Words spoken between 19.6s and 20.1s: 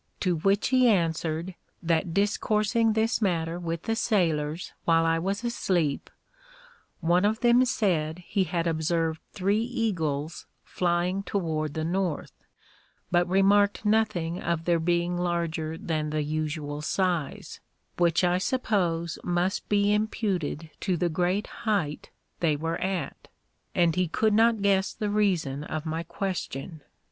be